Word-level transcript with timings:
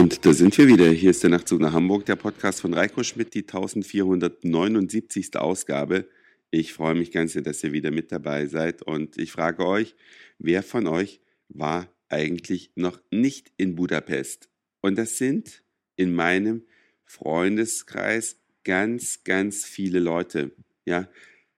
Und 0.00 0.24
da 0.24 0.32
sind 0.32 0.56
wir 0.56 0.66
wieder. 0.66 0.88
Hier 0.88 1.10
ist 1.10 1.22
der 1.22 1.28
Nachtzug 1.28 1.60
nach 1.60 1.74
Hamburg, 1.74 2.06
der 2.06 2.16
Podcast 2.16 2.62
von 2.62 2.72
Reiko 2.72 3.02
Schmidt, 3.02 3.34
die 3.34 3.42
1479. 3.42 5.36
Ausgabe. 5.36 6.08
Ich 6.50 6.72
freue 6.72 6.94
mich 6.94 7.12
ganz 7.12 7.34
sehr, 7.34 7.42
dass 7.42 7.62
ihr 7.62 7.72
wieder 7.72 7.90
mit 7.90 8.10
dabei 8.10 8.46
seid. 8.46 8.80
Und 8.80 9.18
ich 9.18 9.30
frage 9.30 9.66
euch, 9.66 9.94
wer 10.38 10.62
von 10.62 10.86
euch 10.86 11.20
war 11.50 11.86
eigentlich 12.08 12.72
noch 12.76 12.98
nicht 13.10 13.52
in 13.58 13.74
Budapest? 13.74 14.48
Und 14.80 14.96
das 14.96 15.18
sind 15.18 15.62
in 15.96 16.14
meinem 16.14 16.62
Freundeskreis 17.04 18.38
ganz, 18.64 19.22
ganz 19.22 19.66
viele 19.66 19.98
Leute. 19.98 20.52
Ja, 20.86 21.10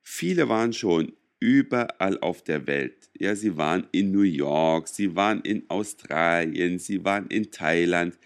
viele 0.03 0.49
waren 0.49 0.73
schon 0.73 1.13
überall 1.43 2.21
auf 2.21 2.45
der 2.45 2.69
Welt. 2.69 3.11
Ja, 3.19 3.35
sie 3.35 3.57
waren 3.57 3.89
in 3.91 4.13
New 4.13 4.23
York, 4.23 4.87
sie 4.87 5.17
waren 5.17 5.41
in 5.41 5.69
Australien, 5.69 6.79
sie 6.79 7.05
waren 7.05 7.27
in 7.27 7.51
Thailand, 7.51 8.17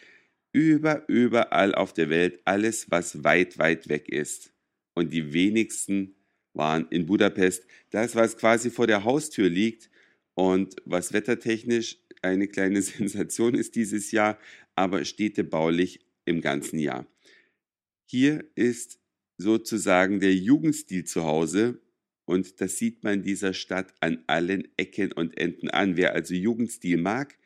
über, 0.52 1.08
überall 1.08 1.74
auf 1.74 1.94
der 1.94 2.10
Welt, 2.10 2.40
alles, 2.44 2.90
was 2.90 3.24
weit, 3.24 3.56
weit 3.58 3.88
weg 3.88 4.10
ist. 4.10 4.52
Und 4.94 5.14
die 5.14 5.32
wenigsten 5.32 6.14
waren 6.52 6.88
in 6.90 7.06
Budapest, 7.06 7.64
das, 7.90 8.14
was 8.14 8.36
quasi 8.36 8.68
vor 8.70 8.86
der 8.86 9.04
Haustür 9.04 9.48
liegt 9.48 9.88
und 10.34 10.76
was 10.84 11.14
wettertechnisch 11.14 11.98
eine 12.20 12.48
kleine 12.48 12.82
Sensation 12.82 13.54
ist 13.54 13.76
dieses 13.76 14.12
Jahr, 14.12 14.38
aber 14.74 15.06
städtebaulich 15.06 16.00
im 16.26 16.42
ganzen 16.42 16.78
Jahr. 16.78 17.06
Hier 18.04 18.44
ist 18.56 19.00
sozusagen 19.38 20.20
der 20.20 20.34
Jugendstil 20.34 21.04
zu 21.04 21.24
Hause 21.24 21.80
und 22.26 22.60
das 22.60 22.76
sieht 22.76 23.04
man 23.04 23.22
dieser 23.22 23.54
Stadt 23.54 23.94
an 24.00 24.22
allen 24.26 24.68
Ecken 24.76 25.12
und 25.12 25.38
Enden 25.38 25.70
an. 25.70 25.96
Wer 25.96 26.12
also 26.12 26.34
Jugendstil 26.34 26.98
mag, 26.98 27.38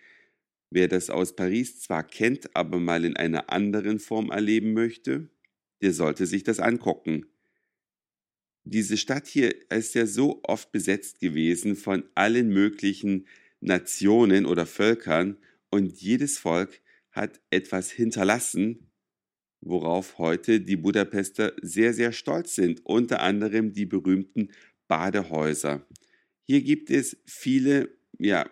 wer 0.71 0.89
das 0.89 1.11
aus 1.11 1.37
Paris 1.37 1.81
zwar 1.81 2.03
kennt, 2.03 2.57
aber 2.57 2.81
mal 2.81 3.05
in 3.05 3.17
einer 3.17 3.53
anderen 3.53 3.99
Form 3.99 4.31
erleben 4.31 4.73
möchte, 4.73 5.29
der 5.83 5.93
sollte 5.93 6.27
sich 6.27 6.45
das 6.45 6.61
angucken. 6.61 7.27
Diese 8.65 8.97
Stadt 8.97 9.27
hier 9.27 9.55
ist 9.71 9.95
ja 9.95 10.07
so 10.07 10.41
oft 10.45 10.73
besetzt 10.73 11.21
gewesen 11.21 11.77
von 11.77 12.05
allen 12.15 12.49
möglichen 12.49 13.27
Nationen 13.61 14.47
oder 14.47 14.67
Völkern 14.67 15.37
und 15.71 16.01
jedes 16.01 16.39
Volk 16.39 16.81
hat 17.11 17.41
etwas 17.51 17.91
hinterlassen, 17.91 18.91
worauf 19.61 20.19
heute 20.19 20.61
die 20.61 20.77
Budapester 20.77 21.53
sehr, 21.61 21.93
sehr 21.93 22.13
stolz 22.13 22.55
sind, 22.55 22.85
unter 22.85 23.21
anderem 23.21 23.73
die 23.73 23.87
berühmten 23.87 24.51
Badehäuser. 24.91 25.87
Hier 26.49 26.63
gibt 26.63 26.91
es 26.91 27.17
viele, 27.25 27.91
ja, 28.19 28.45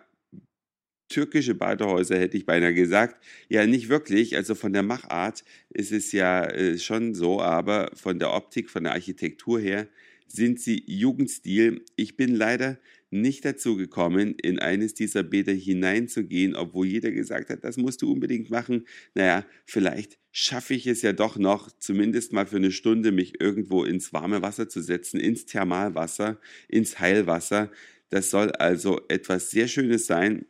türkische 1.09 1.53
Badehäuser, 1.53 2.17
hätte 2.17 2.37
ich 2.37 2.45
beinahe 2.45 2.73
gesagt. 2.73 3.21
Ja, 3.49 3.67
nicht 3.67 3.89
wirklich. 3.89 4.37
Also 4.37 4.55
von 4.55 4.71
der 4.71 4.83
Machart 4.83 5.43
ist 5.69 5.91
es 5.91 6.13
ja 6.13 6.45
äh, 6.45 6.77
schon 6.77 7.13
so, 7.13 7.41
aber 7.41 7.91
von 7.93 8.19
der 8.19 8.31
Optik, 8.31 8.69
von 8.69 8.85
der 8.85 8.93
Architektur 8.93 9.59
her 9.59 9.89
sind 10.27 10.61
sie 10.61 10.81
Jugendstil. 10.87 11.83
Ich 11.97 12.15
bin 12.15 12.33
leider 12.35 12.77
nicht 13.11 13.45
dazu 13.45 13.75
gekommen, 13.75 14.35
in 14.35 14.59
eines 14.59 14.93
dieser 14.93 15.23
Bäder 15.23 15.53
hineinzugehen, 15.53 16.55
obwohl 16.55 16.87
jeder 16.87 17.11
gesagt 17.11 17.49
hat, 17.49 17.63
das 17.63 17.77
musst 17.77 18.01
du 18.01 18.11
unbedingt 18.11 18.49
machen. 18.49 18.85
Naja, 19.15 19.45
vielleicht 19.65 20.17
schaffe 20.31 20.75
ich 20.75 20.85
es 20.87 21.01
ja 21.01 21.13
doch 21.13 21.37
noch, 21.37 21.71
zumindest 21.79 22.33
mal 22.33 22.45
für 22.45 22.57
eine 22.57 22.71
Stunde 22.71 23.11
mich 23.11 23.41
irgendwo 23.41 23.83
ins 23.83 24.13
warme 24.13 24.41
Wasser 24.41 24.69
zu 24.69 24.81
setzen, 24.81 25.19
ins 25.19 25.45
Thermalwasser, 25.45 26.39
ins 26.67 26.99
Heilwasser. 26.99 27.71
Das 28.09 28.29
soll 28.29 28.51
also 28.51 29.01
etwas 29.07 29.51
sehr 29.51 29.67
Schönes 29.67 30.05
sein. 30.05 30.45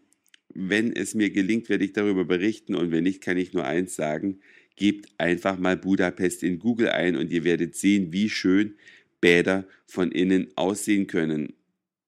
Wenn 0.53 0.93
es 0.93 1.15
mir 1.15 1.29
gelingt, 1.29 1.69
werde 1.69 1.85
ich 1.85 1.93
darüber 1.93 2.25
berichten 2.25 2.75
und 2.75 2.91
wenn 2.91 3.03
nicht, 3.03 3.21
kann 3.21 3.37
ich 3.37 3.53
nur 3.53 3.65
eins 3.65 3.95
sagen. 3.95 4.39
Gebt 4.75 5.09
einfach 5.17 5.59
mal 5.59 5.77
Budapest 5.77 6.43
in 6.43 6.59
Google 6.59 6.89
ein 6.89 7.15
und 7.15 7.31
ihr 7.31 7.43
werdet 7.43 7.75
sehen, 7.75 8.11
wie 8.11 8.29
schön 8.29 8.75
Bäder 9.21 9.67
von 9.85 10.11
innen 10.11 10.47
aussehen 10.55 11.07
können. 11.07 11.53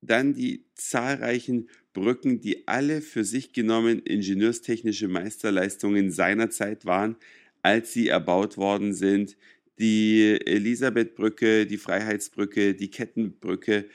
Dann 0.01 0.34
die 0.34 0.66
zahlreichen 0.75 1.69
Brücken, 1.94 2.41
die 2.41 2.67
alle 2.67 3.01
für 3.01 3.23
sich 3.23 3.53
genommen 3.53 4.00
ingenieurstechnische 4.00 5.07
Meisterleistungen 5.07 6.12
seiner 6.12 6.50
Zeit 6.50 6.85
waren, 6.85 7.17
als 7.62 7.94
sie 7.94 8.07
erbaut 8.07 8.57
worden 8.57 8.94
sind. 8.94 9.38
Die 9.79 10.39
Elisabethbrücke, 10.45 11.66
die 11.66 11.78
Freiheitsbrücke, 11.78 12.73
die 12.75 12.89
Kettenbrücke, 12.89 13.88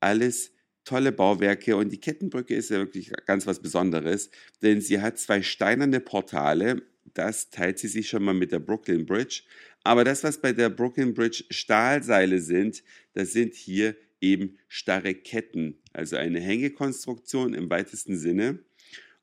alles 0.00 0.52
tolle 0.84 1.12
Bauwerke. 1.12 1.76
Und 1.76 1.90
die 1.90 2.00
Kettenbrücke 2.00 2.54
ist 2.54 2.70
ja 2.70 2.78
wirklich 2.78 3.12
ganz 3.26 3.46
was 3.46 3.60
Besonderes, 3.60 4.30
denn 4.62 4.80
sie 4.80 5.00
hat 5.00 5.18
zwei 5.18 5.42
steinerne 5.42 6.00
Portale, 6.00 6.82
das 7.14 7.50
teilt 7.50 7.78
sie 7.78 7.88
sich 7.88 8.08
schon 8.08 8.24
mal 8.24 8.34
mit 8.34 8.52
der 8.52 8.58
Brooklyn 8.58 9.06
Bridge, 9.06 9.42
aber 9.84 10.02
das, 10.02 10.24
was 10.24 10.40
bei 10.40 10.52
der 10.52 10.70
Brooklyn 10.70 11.12
Bridge 11.12 11.44
Stahlseile 11.50 12.40
sind, 12.40 12.82
das 13.12 13.32
sind 13.32 13.54
hier 13.54 13.94
eben 14.24 14.58
starre 14.68 15.14
Ketten, 15.14 15.78
also 15.92 16.16
eine 16.16 16.40
Hängekonstruktion 16.40 17.54
im 17.54 17.70
weitesten 17.70 18.16
Sinne. 18.16 18.60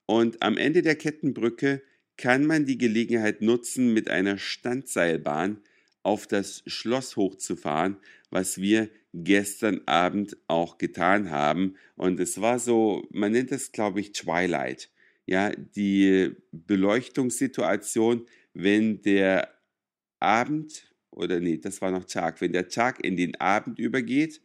Und 0.06 0.42
am 0.42 0.58
Ende 0.58 0.82
der 0.82 0.96
Kettenbrücke 0.96 1.82
kann 2.18 2.46
man 2.46 2.66
die 2.66 2.78
Gelegenheit 2.78 3.42
nutzen, 3.42 3.94
mit 3.94 4.10
einer 4.10 4.38
Standseilbahn 4.38 5.62
auf 6.04 6.28
das 6.28 6.64
Schloss 6.68 7.16
hochzufahren, 7.16 7.98
was 8.30 8.60
wir 8.60 8.90
gestern 9.14 9.82
Abend 9.88 10.38
auch 10.48 10.78
getan 10.78 11.32
haben. 11.32 11.76
Und 11.96 12.20
es 12.20 12.40
war 12.40 12.60
so, 12.60 13.08
man 13.12 13.32
nennt 13.32 13.52
das, 13.52 13.72
glaube 13.72 14.00
ich, 14.00 14.14
Twilight. 14.14 14.90
Ja, 15.26 15.52
die 15.52 16.32
Beleuchtungssituation, 16.52 18.26
wenn 18.54 19.02
der 19.02 19.50
Abend, 20.20 20.94
oder 21.12 21.40
nee, 21.40 21.58
das 21.58 21.82
war 21.82 21.92
noch 21.92 22.06
Tag, 22.06 22.42
wenn 22.42 22.54
der 22.54 22.70
Tag 22.70 23.04
in 23.04 23.18
den 23.18 23.36
Abend 23.40 23.80
übergeht 23.80 24.42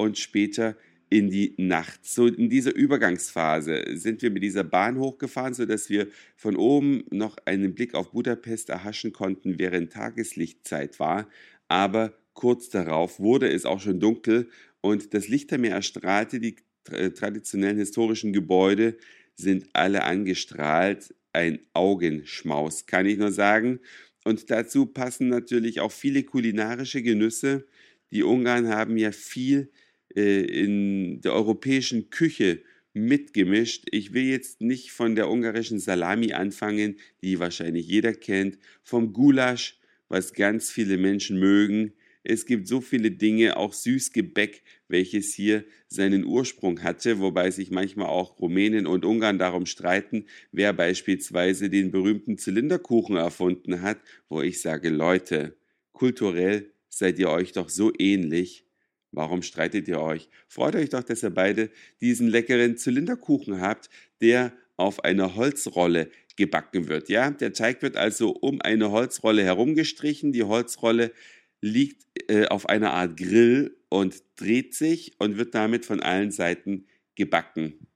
und 0.00 0.18
später 0.18 0.76
in 1.10 1.28
die 1.28 1.54
Nacht. 1.58 2.06
So 2.06 2.26
in 2.28 2.48
dieser 2.48 2.74
Übergangsphase 2.74 3.84
sind 3.94 4.22
wir 4.22 4.30
mit 4.30 4.44
dieser 4.44 4.64
Bahn 4.64 4.98
hochgefahren, 4.98 5.54
sodass 5.54 5.90
wir 5.90 6.06
von 6.36 6.56
oben 6.56 7.04
noch 7.10 7.36
einen 7.44 7.74
Blick 7.74 7.94
auf 7.94 8.12
Budapest 8.12 8.70
erhaschen 8.70 9.12
konnten, 9.12 9.58
während 9.58 9.92
Tageslichtzeit 9.92 11.00
war. 11.00 11.28
Aber 11.66 12.14
kurz 12.32 12.70
darauf 12.70 13.18
wurde 13.18 13.50
es 13.50 13.64
auch 13.66 13.80
schon 13.80 13.98
dunkel 13.98 14.48
und 14.80 15.12
das 15.12 15.28
Lichtermeer 15.28 15.74
erstrahlte 15.74 16.38
die 16.40 16.56
traditionellen 16.84 17.76
historischen 17.76 18.32
Gebäude 18.32 18.96
sind 19.34 19.68
alle 19.72 20.04
angestrahlt. 20.04 21.14
Ein 21.32 21.60
Augenschmaus, 21.74 22.86
kann 22.86 23.06
ich 23.06 23.18
nur 23.18 23.30
sagen. 23.30 23.80
Und 24.24 24.50
dazu 24.50 24.86
passen 24.86 25.28
natürlich 25.28 25.80
auch 25.80 25.92
viele 25.92 26.24
kulinarische 26.24 27.02
Genüsse. 27.02 27.66
Die 28.10 28.22
Ungarn 28.22 28.68
haben 28.68 28.96
ja 28.96 29.12
viel 29.12 29.60
äh, 29.60 29.89
in 30.14 31.20
der 31.20 31.32
europäischen 31.32 32.10
Küche 32.10 32.62
mitgemischt. 32.92 33.84
Ich 33.90 34.12
will 34.12 34.24
jetzt 34.24 34.60
nicht 34.60 34.92
von 34.92 35.14
der 35.14 35.30
ungarischen 35.30 35.78
Salami 35.78 36.32
anfangen, 36.32 36.96
die 37.22 37.38
wahrscheinlich 37.38 37.86
jeder 37.86 38.12
kennt, 38.12 38.58
vom 38.82 39.12
Gulasch, 39.12 39.78
was 40.08 40.32
ganz 40.32 40.70
viele 40.70 40.96
Menschen 40.96 41.38
mögen. 41.38 41.92
Es 42.22 42.44
gibt 42.44 42.68
so 42.68 42.80
viele 42.80 43.10
Dinge, 43.12 43.56
auch 43.56 43.72
Süßgebäck, 43.72 44.62
welches 44.88 45.32
hier 45.32 45.64
seinen 45.88 46.24
Ursprung 46.24 46.82
hatte, 46.82 47.18
wobei 47.20 47.50
sich 47.50 47.70
manchmal 47.70 48.08
auch 48.08 48.38
Rumänien 48.40 48.86
und 48.86 49.06
Ungarn 49.06 49.38
darum 49.38 49.64
streiten, 49.64 50.26
wer 50.52 50.72
beispielsweise 50.74 51.70
den 51.70 51.90
berühmten 51.90 52.36
Zylinderkuchen 52.36 53.16
erfunden 53.16 53.80
hat, 53.80 53.98
wo 54.28 54.42
ich 54.42 54.60
sage, 54.60 54.90
Leute, 54.90 55.56
kulturell 55.92 56.72
seid 56.90 57.18
ihr 57.18 57.30
euch 57.30 57.52
doch 57.52 57.70
so 57.70 57.90
ähnlich. 57.98 58.66
Warum 59.12 59.42
streitet 59.42 59.88
ihr 59.88 60.00
euch? 60.00 60.28
Freut 60.46 60.76
euch 60.76 60.90
doch, 60.90 61.02
dass 61.02 61.22
ihr 61.22 61.30
beide 61.30 61.70
diesen 62.00 62.28
leckeren 62.28 62.76
Zylinderkuchen 62.76 63.60
habt, 63.60 63.90
der 64.20 64.52
auf 64.76 65.04
einer 65.04 65.34
Holzrolle 65.34 66.10
gebacken 66.36 66.88
wird. 66.88 67.08
Ja, 67.08 67.30
der 67.30 67.52
Teig 67.52 67.82
wird 67.82 67.96
also 67.96 68.30
um 68.30 68.60
eine 68.60 68.90
Holzrolle 68.90 69.44
herumgestrichen. 69.44 70.32
Die 70.32 70.44
Holzrolle 70.44 71.12
liegt 71.60 72.06
äh, 72.28 72.46
auf 72.46 72.68
einer 72.68 72.92
Art 72.92 73.16
Grill 73.16 73.76
und 73.88 74.22
dreht 74.36 74.74
sich 74.74 75.12
und 75.18 75.36
wird 75.36 75.54
damit 75.54 75.84
von 75.84 76.00
allen 76.00 76.30
Seiten 76.30 76.86
gebacken. 77.14 77.86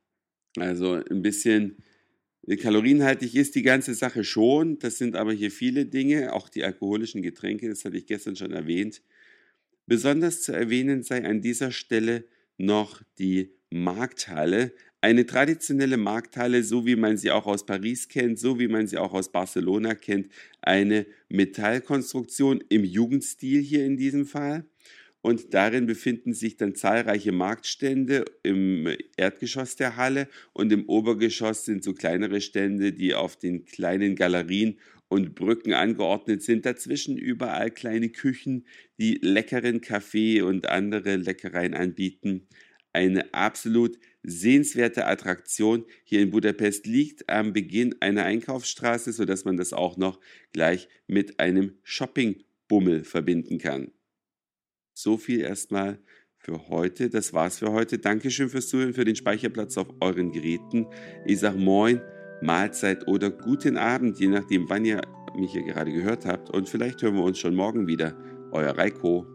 Also 0.59 0.93
ein 0.93 1.23
bisschen 1.23 1.79
kalorienhaltig 2.61 3.35
ist 3.35 3.55
die 3.55 3.63
ganze 3.63 3.95
Sache 3.95 4.25
schon. 4.25 4.79
Das 4.79 4.99
sind 4.99 5.17
aber 5.17 5.33
hier 5.33 5.51
viele 5.51 5.87
Dinge, 5.87 6.35
auch 6.35 6.49
die 6.49 6.65
alkoholischen 6.65 7.23
Getränke, 7.23 7.69
das 7.69 7.85
hatte 7.85 7.97
ich 7.97 8.07
gestern 8.07 8.37
schon 8.37 8.53
erwähnt. 8.53 9.01
Besonders 9.87 10.43
zu 10.43 10.53
erwähnen 10.53 11.03
sei 11.03 11.25
an 11.25 11.43
dieser 11.43 11.71
Stelle 11.71 12.25
noch 12.57 13.03
die 13.19 13.53
Markthalle, 13.71 14.73
eine 15.01 15.27
traditionelle 15.27 15.99
Markthalle, 15.99 16.63
so 16.63 16.87
wie 16.87 16.97
man 16.97 17.19
sie 17.19 17.31
auch 17.31 17.47
aus 17.47 17.67
Paris 17.67 18.09
kennt, 18.09 18.39
so 18.39 18.59
wie 18.59 18.69
man 18.69 18.87
sie 18.87 18.97
auch 18.97 19.13
aus 19.13 19.31
Barcelona 19.31 19.95
kennt, 19.95 20.33
eine 20.63 21.05
Metallkonstruktion 21.29 22.65
im 22.71 22.85
Jugendstil 22.85 23.61
hier 23.61 23.85
in 23.85 23.99
diesem 23.99 24.25
Fall. 24.25 24.65
Und 25.21 25.53
darin 25.53 25.87
befinden 25.87 26.33
sich 26.33 26.57
dann 26.57 26.75
zahlreiche 26.75 27.33
Marktstände 27.33 28.25
im 28.43 28.89
Erdgeschoss 29.17 29.77
der 29.77 29.97
Halle 29.97 30.29
und 30.53 30.73
im 30.73 30.87
Obergeschoss 30.87 31.65
sind 31.65 31.83
so 31.83 31.93
kleinere 31.93 32.41
Stände, 32.41 32.93
die 32.93 33.15
auf 33.15 33.37
den 33.37 33.65
kleinen 33.65 34.17
Galerien 34.17 34.79
und 35.09 35.35
Brücken 35.35 35.73
angeordnet 35.73 36.43
sind. 36.43 36.67
Dazwischen 36.67 37.17
überall 37.17 37.71
kleine 37.71 38.09
Küchen, 38.09 38.67
die 38.99 39.19
leckeren 39.21 39.81
Kaffee 39.81 40.43
und 40.43 40.67
andere 40.69 41.17
Leckereien 41.17 41.75
anbieten. 41.75 42.49
Eine 42.93 43.35
absolut 43.35 43.99
sehenswerte 44.23 45.07
Attraktion 45.07 45.85
hier 46.05 46.21
in 46.21 46.31
Budapest 46.31 46.87
liegt 46.87 47.29
am 47.29 47.53
Beginn 47.53 47.97
einer 48.01 48.25
Einkaufsstraße, 48.25 49.13
sodass 49.13 49.45
man 49.45 49.57
das 49.57 49.73
auch 49.73 49.97
noch 49.97 50.21
gleich 50.53 50.89
mit 51.07 51.41
einem 51.41 51.79
Shoppingbummel 51.83 53.05
verbinden 53.05 53.59
kann. 53.59 53.91
So 54.95 55.19
viel 55.19 55.41
erstmal 55.41 55.99
für 56.39 56.69
heute. 56.69 57.11
Das 57.11 57.33
war's 57.33 57.59
für 57.59 57.73
heute. 57.73 57.99
Dankeschön 57.99 58.49
fürs 58.49 58.69
Zuhören, 58.69 58.95
für 58.95 59.05
den 59.05 59.17
Speicherplatz 59.17 59.77
auf 59.77 59.89
euren 60.01 60.31
Geräten. 60.31 60.87
Ich 61.27 61.41
sag 61.41 61.57
Moin, 61.57 62.01
Mahlzeit 62.43 63.07
oder 63.09 63.31
guten 63.31 63.77
Abend, 63.77 64.19
je 64.19 64.29
nachdem, 64.29 64.69
wann 64.69 64.85
ihr 64.85 65.01
mich 65.37 65.53
hier 65.53 65.63
gerade 65.63 65.93
gehört 65.93 66.27
habt. 66.27 66.51
Und 66.51 66.69
vielleicht 66.69 67.03
hören 67.03 67.15
wir 67.15 67.23
uns 67.23 67.39
schon 67.39 67.55
morgen 67.55 67.87
wieder. 67.87 68.15
Euer 68.53 68.77
Reiko. 68.77 69.27